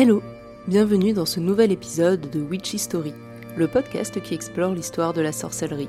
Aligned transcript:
Hello 0.00 0.22
Bienvenue 0.68 1.12
dans 1.12 1.26
ce 1.26 1.40
nouvel 1.40 1.72
épisode 1.72 2.30
de 2.30 2.38
Witch 2.38 2.72
History, 2.72 3.12
le 3.56 3.66
podcast 3.66 4.22
qui 4.22 4.32
explore 4.32 4.72
l'histoire 4.72 5.12
de 5.12 5.20
la 5.20 5.32
sorcellerie. 5.32 5.88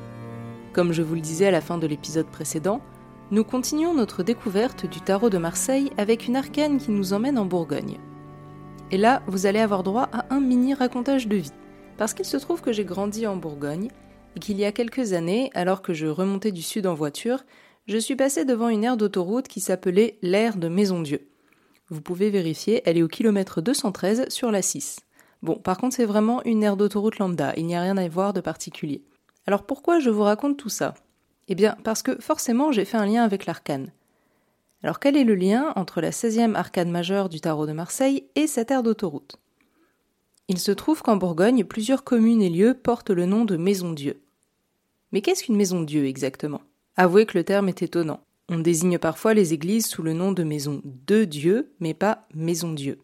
Comme 0.73 0.93
je 0.93 1.03
vous 1.03 1.13
le 1.13 1.21
disais 1.21 1.45
à 1.45 1.51
la 1.51 1.61
fin 1.61 1.77
de 1.77 1.85
l'épisode 1.85 2.25
précédent, 2.25 2.81
nous 3.29 3.43
continuons 3.43 3.93
notre 3.93 4.23
découverte 4.23 4.87
du 4.87 4.99
tarot 4.99 5.29
de 5.29 5.37
Marseille 5.37 5.91
avec 5.97 6.27
une 6.27 6.37
arcane 6.37 6.79
qui 6.79 6.89
nous 6.89 7.13
emmène 7.13 7.37
en 7.37 7.45
Bourgogne. 7.45 7.99
Et 8.89 8.97
là, 8.97 9.21
vous 9.27 9.45
allez 9.45 9.59
avoir 9.59 9.83
droit 9.83 10.09
à 10.11 10.25
un 10.33 10.39
mini 10.39 10.73
racontage 10.73 11.27
de 11.27 11.35
vie, 11.35 11.53
parce 11.99 12.15
qu'il 12.15 12.25
se 12.25 12.37
trouve 12.37 12.61
que 12.61 12.73
j'ai 12.73 12.85
grandi 12.85 13.27
en 13.27 13.35
Bourgogne 13.35 13.89
et 14.35 14.39
qu'il 14.39 14.57
y 14.57 14.65
a 14.65 14.71
quelques 14.71 15.13
années, 15.13 15.51
alors 15.53 15.83
que 15.83 15.93
je 15.93 16.07
remontais 16.07 16.51
du 16.51 16.63
sud 16.63 16.87
en 16.87 16.95
voiture, 16.95 17.43
je 17.85 17.99
suis 17.99 18.15
passé 18.15 18.43
devant 18.43 18.69
une 18.69 18.85
aire 18.85 18.97
d'autoroute 18.97 19.47
qui 19.47 19.59
s'appelait 19.59 20.17
l'aire 20.23 20.57
de 20.57 20.67
Maison-Dieu. 20.67 21.28
Vous 21.89 22.01
pouvez 22.01 22.29
vérifier, 22.29 22.81
elle 22.85 22.97
est 22.97 23.03
au 23.03 23.07
kilomètre 23.07 23.61
213 23.61 24.29
sur 24.29 24.51
la 24.51 24.61
6. 24.61 24.99
Bon, 25.41 25.55
par 25.55 25.77
contre, 25.77 25.95
c'est 25.95 26.05
vraiment 26.05 26.43
une 26.43 26.63
aire 26.63 26.77
d'autoroute 26.77 27.17
lambda, 27.17 27.53
il 27.57 27.65
n'y 27.65 27.75
a 27.75 27.81
rien 27.81 27.97
à 27.97 28.07
voir 28.07 28.33
de 28.33 28.41
particulier. 28.41 29.03
Alors 29.47 29.63
pourquoi 29.63 29.99
je 29.99 30.09
vous 30.09 30.23
raconte 30.23 30.57
tout 30.57 30.69
ça? 30.69 30.93
Eh 31.47 31.55
bien, 31.55 31.75
parce 31.83 32.03
que 32.03 32.19
forcément, 32.21 32.71
j'ai 32.71 32.85
fait 32.85 32.97
un 32.97 33.07
lien 33.07 33.23
avec 33.23 33.47
l'arcane. 33.47 33.91
Alors 34.83 34.99
quel 34.99 35.17
est 35.17 35.23
le 35.23 35.35
lien 35.35 35.73
entre 35.75 35.99
la 35.99 36.11
16e 36.11 36.55
arcane 36.55 36.91
majeure 36.91 37.27
du 37.27 37.41
tarot 37.41 37.65
de 37.65 37.73
Marseille 37.73 38.25
et 38.35 38.45
cette 38.45 38.69
aire 38.69 38.83
d'autoroute? 38.83 39.37
Il 40.47 40.59
se 40.59 40.71
trouve 40.71 41.01
qu'en 41.01 41.15
Bourgogne, 41.15 41.63
plusieurs 41.63 42.03
communes 42.03 42.41
et 42.41 42.49
lieux 42.49 42.73
portent 42.75 43.09
le 43.09 43.25
nom 43.25 43.45
de 43.45 43.57
Maison-Dieu. 43.57 44.21
Mais 45.11 45.21
qu'est-ce 45.21 45.43
qu'une 45.43 45.57
Maison-Dieu 45.57 46.05
exactement? 46.05 46.61
Avouez 46.97 47.25
que 47.25 47.37
le 47.37 47.43
terme 47.43 47.69
est 47.69 47.81
étonnant. 47.81 48.21
On 48.51 48.57
désigne 48.57 48.97
parfois 48.97 49.35
les 49.35 49.53
églises 49.53 49.85
sous 49.85 50.01
le 50.01 50.13
nom 50.13 50.31
de 50.31 50.41
maison 50.41 50.81
de 50.83 51.23
Dieu, 51.23 51.71
mais 51.79 51.93
pas 51.93 52.27
maison 52.33 52.73
Dieu. 52.73 52.99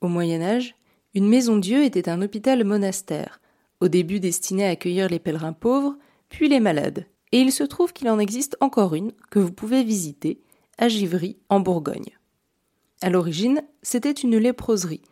Au 0.00 0.08
Moyen 0.08 0.42
Âge, 0.42 0.74
une 1.14 1.28
maison 1.28 1.58
Dieu 1.58 1.84
était 1.84 2.08
un 2.08 2.20
hôpital 2.22 2.64
monastère, 2.64 3.40
au 3.80 3.86
début 3.86 4.18
destiné 4.18 4.66
à 4.66 4.70
accueillir 4.70 5.08
les 5.08 5.20
pèlerins 5.20 5.52
pauvres, 5.52 5.96
puis 6.28 6.48
les 6.48 6.58
malades. 6.58 7.06
Et 7.30 7.38
il 7.38 7.52
se 7.52 7.62
trouve 7.62 7.92
qu'il 7.92 8.08
en 8.08 8.18
existe 8.18 8.56
encore 8.60 8.96
une 8.96 9.12
que 9.30 9.38
vous 9.38 9.52
pouvez 9.52 9.84
visiter, 9.84 10.40
à 10.76 10.88
Givry, 10.88 11.38
en 11.48 11.60
Bourgogne. 11.60 12.18
À 13.00 13.10
l'origine, 13.10 13.62
c'était 13.82 14.10
une 14.10 14.38
léproserie, 14.38 15.02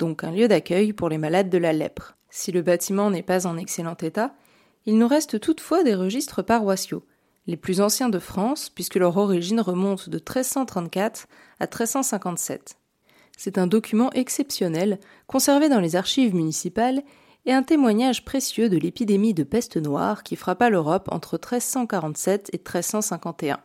donc 0.00 0.24
un 0.24 0.32
lieu 0.32 0.48
d'accueil 0.48 0.92
pour 0.92 1.08
les 1.08 1.18
malades 1.18 1.50
de 1.50 1.58
la 1.58 1.72
lèpre. 1.72 2.16
Si 2.30 2.50
le 2.50 2.62
bâtiment 2.62 3.12
n'est 3.12 3.22
pas 3.22 3.46
en 3.46 3.58
excellent 3.58 3.96
état, 4.02 4.34
il 4.86 4.98
nous 4.98 5.06
reste 5.06 5.38
toutefois 5.38 5.84
des 5.84 5.94
registres 5.94 6.42
paroissiaux, 6.42 7.04
les 7.48 7.56
plus 7.56 7.80
anciens 7.80 8.10
de 8.10 8.18
France, 8.18 8.70
puisque 8.72 8.96
leur 8.96 9.16
origine 9.16 9.60
remonte 9.60 10.10
de 10.10 10.18
1334 10.18 11.26
à 11.58 11.64
1357. 11.64 12.76
C'est 13.38 13.56
un 13.56 13.66
document 13.66 14.12
exceptionnel, 14.12 15.00
conservé 15.26 15.70
dans 15.70 15.80
les 15.80 15.96
archives 15.96 16.34
municipales, 16.34 17.02
et 17.46 17.52
un 17.52 17.62
témoignage 17.62 18.26
précieux 18.26 18.68
de 18.68 18.76
l'épidémie 18.76 19.32
de 19.32 19.44
peste 19.44 19.78
noire 19.78 20.22
qui 20.22 20.36
frappa 20.36 20.68
l'Europe 20.68 21.08
entre 21.10 21.36
1347 21.36 22.50
et 22.52 22.58
1351, 22.58 23.58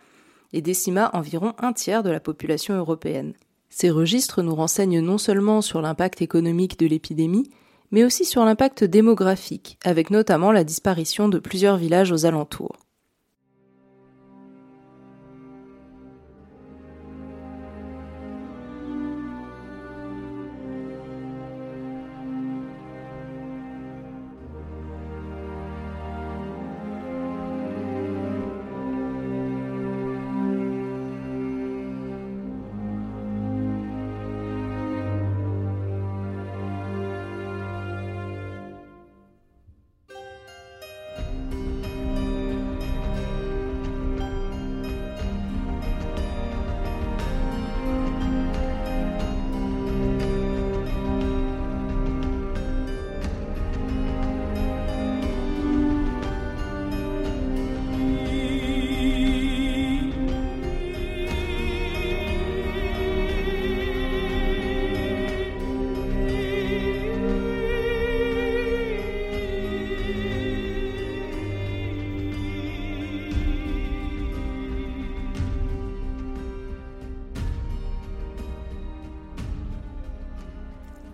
et 0.54 0.62
décima 0.62 1.10
environ 1.14 1.54
un 1.58 1.74
tiers 1.74 2.04
de 2.04 2.10
la 2.10 2.22
population 2.22 2.76
européenne. 2.76 3.34
Ces 3.70 3.90
registres 3.90 4.42
nous 4.42 4.56
renseignent 4.56 5.02
non 5.02 5.18
seulement 5.18 5.62
sur 5.62 5.82
l'impact 5.82 6.22
économique 6.22 6.80
de 6.80 6.86
l'épidémie, 6.86 7.50
mais 7.92 8.06
aussi 8.06 8.24
sur 8.24 8.46
l'impact 8.46 8.86
démographique, 8.86 9.78
avec 9.84 10.10
notamment 10.10 10.54
la 10.54 10.64
disparition 10.64 11.28
de 11.28 11.40
plusieurs 11.40 11.76
villages 11.76 12.14
aux 12.14 12.26
alentours. 12.26 12.83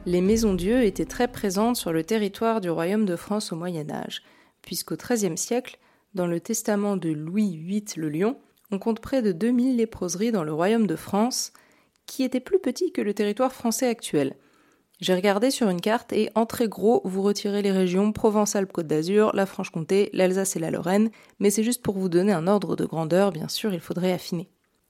Les 0.05 0.21
maisons-dieu 0.21 0.83
étaient 0.83 1.05
très 1.05 1.27
présentes 1.27 1.75
sur 1.75 1.91
le 1.91 2.03
territoire 2.03 2.61
du 2.61 2.69
royaume 2.69 3.05
de 3.05 3.15
France 3.15 3.51
au 3.51 3.55
Moyen 3.55 3.89
Âge, 3.89 4.23
puisqu'au 4.61 4.95
XIIIe 4.95 5.37
siècle, 5.37 5.77
dans 6.13 6.27
le 6.27 6.39
testament 6.39 6.97
de 6.97 7.09
Louis 7.09 7.57
VIII 7.57 7.85
le 7.97 8.09
Lion, 8.09 8.37
on 8.71 8.79
compte 8.79 8.99
près 8.99 9.21
de 9.21 9.31
2000 9.31 9.77
léproseries 9.77 10.31
dans 10.31 10.43
le 10.43 10.53
royaume 10.53 10.87
de 10.87 10.95
France, 10.95 11.53
qui 12.05 12.23
était 12.23 12.39
plus 12.39 12.59
petit 12.59 12.91
que 12.91 13.01
le 13.01 13.13
territoire 13.13 13.53
français 13.53 13.87
actuel. 13.87 14.35
J'ai 14.99 15.13
regardé 15.13 15.49
sur 15.51 15.69
une 15.69 15.79
carte 15.79 16.11
et 16.11 16.29
en 16.35 16.45
très 16.45 16.67
gros, 16.67 17.01
vous 17.05 17.21
retirez 17.21 17.61
les 17.61 17.71
régions 17.71 18.11
Provence-Alpes-Côte 18.11 18.87
d'Azur, 18.87 19.31
la 19.33 19.45
Franche-Comté, 19.45 20.09
l'Alsace 20.13 20.55
et 20.55 20.59
la 20.59 20.71
Lorraine, 20.71 21.09
mais 21.39 21.51
c'est 21.51 21.63
juste 21.63 21.81
pour 21.81 21.97
vous 21.97 22.09
donner 22.09 22.33
un 22.33 22.47
ordre 22.47 22.75
de 22.75 22.85
grandeur, 22.85 23.31
bien 23.31 23.47
sûr, 23.47 23.73
il 23.73 23.79
faudrait 23.79 24.11
affiner. 24.11 24.49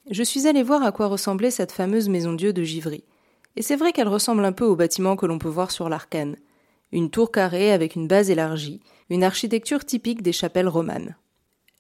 Je 0.09 0.23
suis 0.23 0.47
allé 0.47 0.63
voir 0.63 0.81
à 0.81 0.91
quoi 0.91 1.07
ressemblait 1.07 1.51
cette 1.51 1.71
fameuse 1.71 2.09
maison 2.09 2.33
Dieu 2.33 2.53
de 2.53 2.63
Givry. 2.63 3.03
Et 3.59 3.61
c'est 3.61 3.75
vrai 3.75 3.91
qu'elle 3.91 4.07
ressemble 4.07 4.45
un 4.45 4.53
peu 4.53 4.63
au 4.63 4.77
bâtiment 4.77 5.17
que 5.17 5.25
l'on 5.25 5.37
peut 5.37 5.49
voir 5.49 5.69
sur 5.69 5.89
l'arcane. 5.89 6.37
Une 6.93 7.11
tour 7.11 7.29
carrée 7.29 7.73
avec 7.73 7.93
une 7.95 8.07
base 8.07 8.29
élargie, 8.29 8.79
une 9.09 9.21
architecture 9.21 9.83
typique 9.83 10.21
des 10.21 10.31
chapelles 10.31 10.69
romanes. 10.69 11.17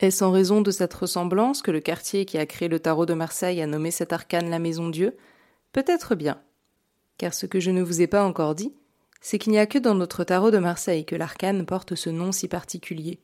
Est-ce 0.01 0.25
en 0.25 0.31
raison 0.31 0.59
de 0.59 0.71
cette 0.71 0.93
ressemblance 0.93 1.61
que 1.61 1.71
le 1.71 1.79
quartier 1.79 2.25
qui 2.25 2.37
a 2.37 2.45
créé 2.45 2.67
le 2.67 2.81
tarot 2.81 3.05
de 3.05 3.13
Marseille 3.13 3.61
a 3.61 3.65
nommé 3.65 3.91
cette 3.91 4.11
arcane 4.11 4.49
la 4.49 4.59
Maison 4.59 4.89
Dieu? 4.89 5.15
Peut-être 5.71 6.15
bien. 6.15 6.41
Car 7.17 7.33
ce 7.33 7.45
que 7.45 7.61
je 7.61 7.71
ne 7.71 7.81
vous 7.81 8.01
ai 8.01 8.07
pas 8.07 8.25
encore 8.25 8.55
dit, 8.55 8.73
c'est 9.21 9.39
qu'il 9.39 9.53
n'y 9.53 9.59
a 9.59 9.65
que 9.65 9.79
dans 9.79 9.95
notre 9.95 10.25
tarot 10.25 10.51
de 10.51 10.57
Marseille 10.57 11.05
que 11.05 11.15
l'arcane 11.15 11.65
porte 11.65 11.95
ce 11.95 12.09
nom 12.09 12.33
si 12.33 12.49
particulier. 12.49 13.21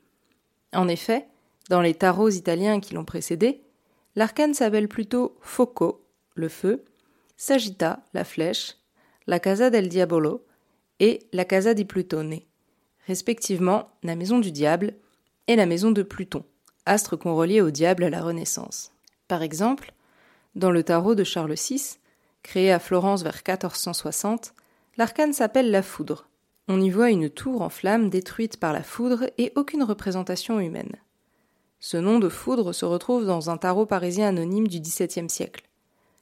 En 0.73 0.87
effet, 0.87 1.27
dans 1.69 1.81
les 1.81 1.93
tarots 1.93 2.29
italiens 2.29 2.79
qui 2.79 2.93
l'ont 2.93 3.03
précédé, 3.03 3.63
l'arcane 4.15 4.53
s'appelle 4.53 4.87
plutôt 4.87 5.37
Foco, 5.41 6.05
le 6.35 6.47
feu, 6.47 6.85
Sagitta, 7.37 8.03
la 8.13 8.23
flèche, 8.23 8.77
la 9.27 9.39
Casa 9.39 9.69
del 9.69 9.89
Diabolo 9.89 10.45
et 10.99 11.27
la 11.33 11.43
Casa 11.43 11.73
di 11.73 11.83
Plutone, 11.83 12.39
respectivement 13.07 13.89
la 14.03 14.15
maison 14.15 14.39
du 14.39 14.51
diable 14.51 14.93
et 15.47 15.57
la 15.57 15.65
maison 15.65 15.91
de 15.91 16.01
Pluton, 16.01 16.45
astre 16.85 17.17
qu'on 17.17 17.35
reliait 17.35 17.59
au 17.59 17.71
diable 17.71 18.05
à 18.05 18.09
la 18.09 18.21
Renaissance. 18.21 18.93
Par 19.27 19.41
exemple, 19.41 19.93
dans 20.55 20.71
le 20.71 20.83
tarot 20.83 21.13
de 21.13 21.25
Charles 21.25 21.55
VI, 21.55 21.97
créé 22.41 22.71
à 22.71 22.79
Florence 22.79 23.23
vers 23.23 23.41
1460, 23.45 24.53
l'arcane 24.95 25.33
s'appelle 25.33 25.71
la 25.71 25.81
foudre. 25.81 26.29
On 26.69 26.79
y 26.79 26.89
voit 26.89 27.11
une 27.11 27.29
tour 27.29 27.61
en 27.61 27.69
flammes 27.69 28.09
détruite 28.09 28.57
par 28.57 28.71
la 28.71 28.81
foudre 28.81 29.29
et 29.37 29.51
aucune 29.55 29.83
représentation 29.83 30.59
humaine. 30.61 30.95
Ce 31.81 31.97
nom 31.97 32.17
de 32.19 32.29
foudre 32.29 32.71
se 32.71 32.85
retrouve 32.85 33.25
dans 33.25 33.49
un 33.49 33.57
tarot 33.57 33.85
parisien 33.85 34.29
anonyme 34.29 34.69
du 34.69 34.79
XVIIe 34.79 35.29
siècle. 35.29 35.65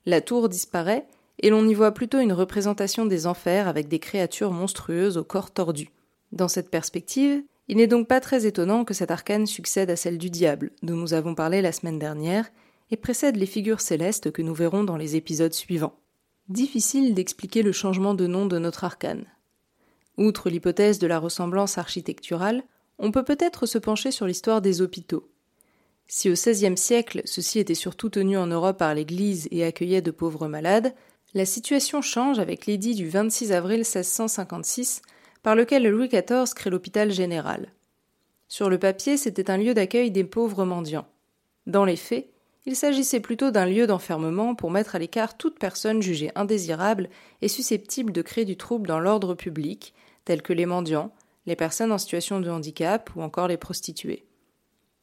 La 0.06 0.22
tour 0.22 0.50
disparaît 0.50 1.08
et 1.40 1.50
l'on 1.50 1.68
y 1.68 1.74
voit 1.74 1.94
plutôt 1.94 2.20
une 2.20 2.34
représentation 2.34 3.06
des 3.06 3.26
enfers 3.28 3.68
avec 3.68 3.88
des 3.88 4.00
créatures 4.00 4.52
monstrueuses 4.52 5.18
au 5.18 5.24
corps 5.24 5.52
tordu. 5.52 5.90
Dans 6.32 6.48
cette 6.48 6.70
perspective, 6.70 7.44
il 7.68 7.78
n'est 7.78 7.88
donc 7.88 8.08
pas 8.08 8.20
très 8.20 8.46
étonnant 8.46 8.86
que 8.86 8.94
cette 8.94 9.12
arcane 9.12 9.46
succède 9.46 9.90
à 9.90 9.96
celle 9.96 10.18
du 10.18 10.30
diable, 10.30 10.72
dont 10.84 10.96
nous 10.96 11.14
avons 11.14 11.36
parlé 11.36 11.62
la 11.62 11.72
semaine 11.72 12.00
dernière, 12.00 12.50
et 12.92 12.98
précède 12.98 13.38
les 13.38 13.46
figures 13.46 13.82
célestes 13.82 14.32
que 14.32 14.42
nous 14.42 14.54
verrons 14.54 14.84
dans 14.84 14.98
les 14.98 15.16
épisodes 15.16 15.54
suivants. 15.54 15.96
Difficile 16.50 17.14
d'expliquer 17.14 17.64
le 17.64 17.72
changement 17.72 18.14
de 18.14 18.28
nom 18.28 18.46
de 18.46 18.60
notre 18.60 18.84
arcane. 18.84 19.26
Outre 20.18 20.50
l'hypothèse 20.50 21.00
de 21.00 21.08
la 21.08 21.18
ressemblance 21.18 21.78
architecturale, 21.78 22.64
on 23.00 23.12
peut 23.12 23.24
peut-être 23.24 23.66
se 23.66 23.78
pencher 23.78 24.12
sur 24.12 24.28
l'histoire 24.28 24.62
des 24.62 24.82
hôpitaux. 24.82 25.30
Si 26.08 26.30
au 26.30 26.34
XVIe 26.34 26.78
siècle 26.78 27.22
ceux-ci 27.26 27.66
surtout 27.76 28.10
tenus 28.10 28.38
en 28.38 28.48
Europe 28.48 28.78
par 28.78 28.94
l'Église 28.94 29.48
et 29.52 29.64
accueillaient 29.64 30.02
de 30.02 30.12
pauvres 30.12 30.48
malades, 30.48 30.94
La 31.36 31.46
situation 31.46 32.04
change 32.04 32.38
avec 32.38 32.68
l'édit 32.68 32.94
du 32.94 33.10
26 33.10 33.54
avril 33.54 33.80
1656 33.80 35.02
par 35.42 35.56
lequel 35.56 35.88
Louis 35.88 36.08
XIV 36.08 36.54
crée 36.54 36.70
l'hôpital 36.70 37.12
général. 37.12 37.74
Sur 38.48 38.70
le 38.70 38.78
papier, 38.78 39.18
c'était 39.18 39.50
un 39.50 39.58
lieu 39.58 39.74
d'accueil 39.74 40.12
des 40.12 40.24
pauvres 40.24 40.64
mendiants. 40.64 41.08
Dans 41.66 41.86
les 41.86 41.96
faits, 41.96 42.30
il 42.68 42.76
s'agissait 42.76 43.20
plutôt 43.20 43.50
d'un 43.50 43.66
lieu 43.66 43.88
d'enfermement 43.88 44.54
pour 44.54 44.70
mettre 44.70 44.96
à 44.96 45.00
l'écart 45.00 45.36
toute 45.36 45.58
personne 45.58 46.04
jugée 46.04 46.32
indésirable 46.36 47.10
et 47.42 47.48
susceptible 47.48 48.12
de 48.12 48.22
créer 48.22 48.46
du 48.46 48.56
trouble 48.56 48.88
dans 48.88 49.00
l'ordre 49.00 49.34
public, 49.34 49.96
tels 50.26 50.44
que 50.44 50.54
les 50.54 50.68
mendiants, 50.68 51.12
les 51.48 51.56
personnes 51.56 51.92
en 51.92 51.98
situation 51.98 52.40
de 52.40 52.50
handicap 52.50 53.10
ou 53.16 53.24
encore 53.24 53.48
les 53.48 53.58
prostituées. 53.58 54.24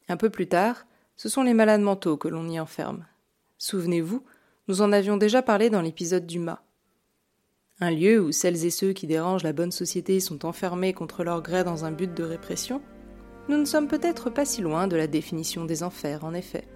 Un 0.07 0.15
peu 0.15 0.29
plus 0.29 0.47
tard, 0.47 0.85
ce 1.21 1.29
sont 1.29 1.43
les 1.43 1.53
malades 1.53 1.81
mentaux 1.81 2.17
que 2.17 2.27
l'on 2.27 2.49
y 2.49 2.59
enferme. 2.59 3.05
Souvenez-vous, 3.59 4.23
nous 4.67 4.81
en 4.81 4.91
avions 4.91 5.17
déjà 5.17 5.43
parlé 5.43 5.69
dans 5.69 5.83
l'épisode 5.83 6.25
du 6.25 6.39
mât. 6.39 6.63
Un 7.79 7.91
lieu 7.91 8.19
où 8.19 8.31
celles 8.31 8.65
et 8.65 8.71
ceux 8.71 8.91
qui 8.91 9.05
dérangent 9.05 9.43
la 9.43 9.53
bonne 9.53 9.71
société 9.71 10.19
sont 10.19 10.47
enfermés 10.47 10.93
contre 10.93 11.23
leur 11.23 11.43
gré 11.43 11.63
dans 11.63 11.85
un 11.85 11.91
but 11.91 12.11
de 12.11 12.23
répression, 12.23 12.81
nous 13.49 13.57
ne 13.57 13.65
sommes 13.65 13.87
peut-être 13.87 14.31
pas 14.31 14.45
si 14.45 14.63
loin 14.63 14.87
de 14.87 14.95
la 14.95 15.05
définition 15.05 15.63
des 15.63 15.83
enfers, 15.83 16.25
en 16.25 16.33
effet. 16.33 16.67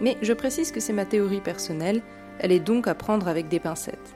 Mais 0.00 0.16
je 0.22 0.34
précise 0.34 0.70
que 0.70 0.78
c'est 0.78 0.92
ma 0.92 1.04
théorie 1.04 1.40
personnelle, 1.40 2.04
elle 2.38 2.52
est 2.52 2.60
donc 2.60 2.86
à 2.86 2.94
prendre 2.94 3.26
avec 3.26 3.48
des 3.48 3.58
pincettes. 3.58 4.14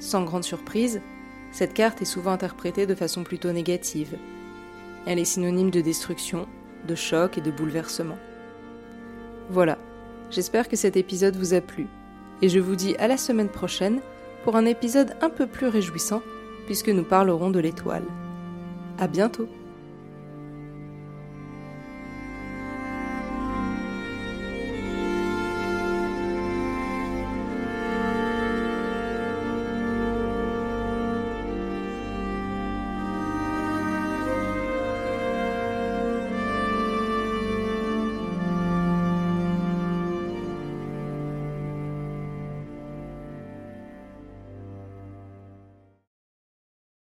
Sans 0.00 0.22
grande 0.22 0.44
surprise, 0.44 1.00
cette 1.50 1.72
carte 1.72 2.02
est 2.02 2.04
souvent 2.04 2.32
interprétée 2.32 2.84
de 2.84 2.94
façon 2.94 3.24
plutôt 3.24 3.52
négative. 3.52 4.18
Elle 5.06 5.18
est 5.18 5.24
synonyme 5.24 5.70
de 5.70 5.80
destruction, 5.80 6.46
de 6.86 6.94
choc 6.94 7.38
et 7.38 7.40
de 7.40 7.50
bouleversement. 7.50 8.18
Voilà, 9.50 9.78
j'espère 10.30 10.68
que 10.68 10.76
cet 10.76 10.96
épisode 10.96 11.36
vous 11.36 11.54
a 11.54 11.60
plu, 11.60 11.86
et 12.42 12.48
je 12.48 12.58
vous 12.58 12.76
dis 12.76 12.96
à 12.96 13.08
la 13.08 13.16
semaine 13.16 13.48
prochaine 13.48 14.00
pour 14.42 14.56
un 14.56 14.64
épisode 14.64 15.16
un 15.20 15.30
peu 15.30 15.46
plus 15.46 15.68
réjouissant, 15.68 16.22
puisque 16.66 16.88
nous 16.88 17.04
parlerons 17.04 17.50
de 17.50 17.60
l'étoile. 17.60 18.04
À 18.98 19.08
bientôt! 19.08 19.48